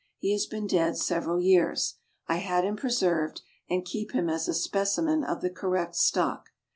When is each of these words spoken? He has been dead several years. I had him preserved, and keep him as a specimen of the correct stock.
He 0.17 0.31
has 0.31 0.47
been 0.47 0.65
dead 0.65 0.97
several 0.97 1.39
years. 1.39 1.99
I 2.25 2.37
had 2.37 2.65
him 2.65 2.75
preserved, 2.75 3.41
and 3.69 3.85
keep 3.85 4.13
him 4.13 4.31
as 4.31 4.47
a 4.47 4.53
specimen 4.55 5.23
of 5.23 5.41
the 5.41 5.51
correct 5.51 5.95
stock. 5.95 6.49